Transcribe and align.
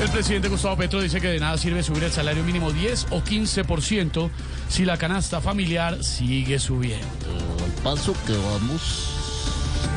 El 0.00 0.08
presidente 0.08 0.48
Gustavo 0.48 0.78
Petro 0.78 1.02
dice 1.02 1.20
que 1.20 1.28
de 1.28 1.38
nada 1.38 1.58
sirve 1.58 1.82
subir 1.82 2.04
el 2.04 2.10
salario 2.10 2.42
mínimo 2.42 2.72
10 2.72 3.08
o 3.10 3.22
15% 3.22 4.30
si 4.68 4.86
la 4.86 4.96
canasta 4.96 5.42
familiar 5.42 6.02
sigue 6.02 6.58
subiendo. 6.58 7.06
Al 7.62 7.70
paso 7.82 8.14
que 8.26 8.32
vamos, 8.32 9.10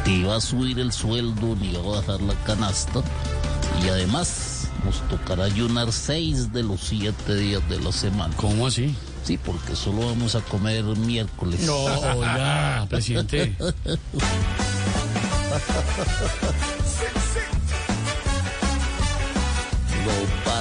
ni 0.06 0.24
va 0.24 0.36
a 0.36 0.42
subir 0.42 0.78
el 0.80 0.92
sueldo 0.92 1.56
ni 1.56 1.72
va 1.72 1.80
a 1.80 2.02
bajar 2.02 2.22
la 2.22 2.34
canasta. 2.44 3.02
Y 3.82 3.88
además 3.88 4.68
nos 4.84 5.00
tocará 5.08 5.46
ayunar 5.46 5.94
seis 5.94 6.52
de 6.52 6.64
los 6.64 6.82
siete 6.82 7.36
días 7.36 7.62
de 7.70 7.80
la 7.80 7.94
semana. 7.94 8.36
¿Cómo 8.36 8.68
así? 8.68 8.94
Sí, 9.24 9.38
porque 9.38 9.74
solo 9.74 10.08
vamos 10.08 10.36
a 10.36 10.42
comer 10.42 10.84
miércoles. 10.84 11.62
No, 11.62 11.78
oiga, 11.78 12.86
presidente. 12.90 13.56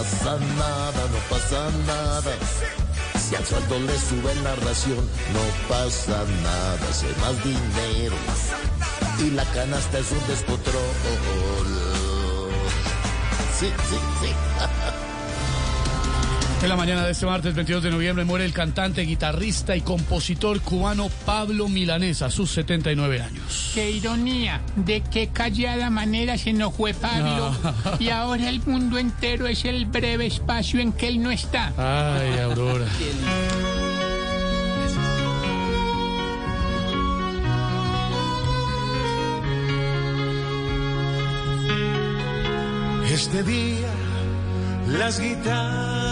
pasa 0.03 0.37
nada, 0.59 1.03
no 1.13 1.19
pasa 1.31 1.71
nada. 1.87 2.33
Si 3.19 3.37
al 3.37 3.47
sueldo 3.47 3.79
le 3.79 3.99
suben 3.99 4.43
la 4.43 4.57
ración, 4.57 5.09
no 5.33 5.69
pasa 5.69 6.25
nada, 6.43 6.89
hace 6.91 7.07
más 7.21 7.37
dinero. 7.45 8.17
Y 9.21 9.31
la 9.31 9.45
canasta 9.53 9.99
es 9.99 10.11
un 10.11 10.27
descontrol. 10.27 10.83
Sí, 13.59 13.73
sí, 13.89 13.97
sí. 14.21 14.35
En 16.63 16.69
la 16.69 16.77
mañana 16.77 17.05
de 17.05 17.11
este 17.11 17.27
martes 17.27 17.57
22 17.57 17.83
de 17.83 17.91
noviembre 17.91 18.25
muere 18.25 18.45
el 18.45 18.53
cantante, 18.53 19.03
guitarrista 19.03 19.75
y 19.75 19.81
compositor 19.81 20.61
cubano 20.61 21.09
Pablo 21.27 21.69
Milanesa 21.69 22.27
a 22.27 22.31
sus 22.31 22.53
79 22.53 23.21
años. 23.21 23.73
Qué 23.75 23.91
ironía, 23.91 24.61
de 24.77 25.03
qué 25.03 25.27
callada 25.27 25.91
manera 25.91 26.39
se 26.39 26.53
nos 26.53 26.73
fue 26.73 26.95
Pablo. 26.95 27.53
Y 27.99 28.11
ahora 28.11 28.49
el 28.49 28.61
mundo 28.65 28.99
entero 28.99 29.49
es 29.49 29.65
el 29.65 29.87
breve 29.87 30.27
espacio 30.27 30.79
en 30.79 30.93
que 30.93 31.09
él 31.09 31.21
no 31.21 31.33
está. 31.33 31.73
Ay, 31.77 32.39
Aurora. 32.39 32.87
Este 43.11 43.43
día 43.43 43.89
las 44.87 45.21
guitarras 45.21 46.12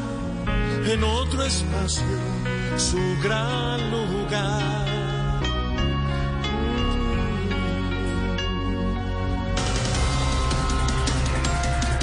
en 0.85 1.03
otro 1.03 1.43
espacio 1.43 2.03
su 2.77 2.97
gran 3.21 3.91
lugar. 3.91 4.90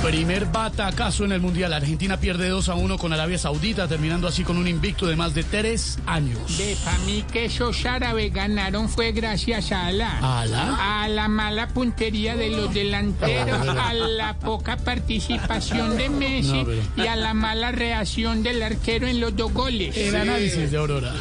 Primer 0.08 0.46
batacazo 0.46 1.26
en 1.26 1.32
el 1.32 1.40
Mundial. 1.42 1.70
Argentina 1.74 2.18
pierde 2.18 2.48
2 2.48 2.70
a 2.70 2.74
1 2.76 2.96
con 2.96 3.12
Arabia 3.12 3.36
Saudita, 3.36 3.86
terminando 3.86 4.26
así 4.26 4.42
con 4.42 4.56
un 4.56 4.66
invicto 4.66 5.04
de 5.06 5.16
más 5.16 5.34
de 5.34 5.44
3 5.44 5.98
años. 6.06 6.56
De 6.56 6.74
pa' 6.82 6.96
mí 7.04 7.22
que 7.30 7.44
esos 7.44 7.84
árabes 7.84 8.32
ganaron 8.32 8.88
fue 8.88 9.12
gracias 9.12 9.70
a 9.70 9.92
la, 9.92 10.40
¿A 10.40 10.46
la? 10.46 11.02
a 11.02 11.08
la 11.08 11.28
mala 11.28 11.68
puntería 11.68 12.36
de 12.36 12.48
los 12.48 12.72
delanteros, 12.72 13.68
a 13.68 13.92
la 13.92 14.38
poca 14.38 14.78
participación 14.78 15.98
de 15.98 16.08
Messi 16.08 16.52
No, 16.52 16.64
pero- 16.64 16.82
y 16.96 17.06
a 17.06 17.14
la 17.14 17.34
mala 17.34 17.70
reacción 17.70 18.42
del 18.42 18.62
arquero 18.62 19.06
en 19.06 19.20
los 19.20 19.36
dos 19.36 19.52
goles. 19.52 19.94
El 19.94 20.16
análisis 20.16 20.70
de 20.70 20.76
Aurora. 20.78 21.12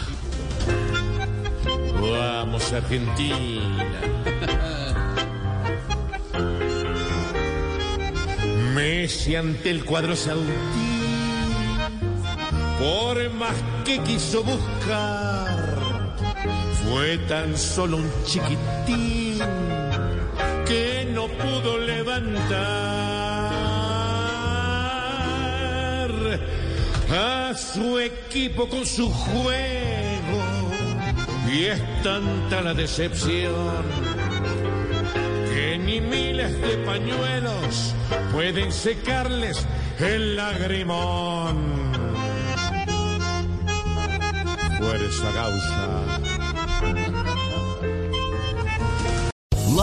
Vamos 2.00 2.72
Argentina. 2.72 3.36
Messi 8.78 9.36
ante 9.36 9.72
el 9.72 9.84
cuadro 9.84 10.16
saudí. 10.16 10.54
Por 12.78 13.34
más 13.34 13.56
que 13.84 13.98
quiso 14.04 14.44
buscar, 14.44 16.14
fue 16.84 17.18
tan 17.28 17.58
solo 17.58 17.98
un 17.98 18.12
chiquitín 18.24 19.40
que 20.68 21.10
no 21.12 21.28
pudo 21.28 21.80
levantar 21.80 22.38
a 27.10 27.54
su 27.56 27.98
equipo 27.98 28.70
con 28.70 28.86
su 28.86 29.10
juego. 29.10 30.40
Y 31.52 31.66
es 31.66 31.82
tanta 32.04 32.62
la 32.62 32.76
decepción 32.76 34.17
que 35.58 35.78
ni 35.80 36.00
miles 36.00 36.62
de 36.62 36.78
pañuelos 36.86 37.96
pueden 38.32 38.72
secarles 38.72 39.66
el 40.00 40.36
lagrimón. 40.36 41.58
Fuerza 44.78 45.32
causa. 45.34 47.37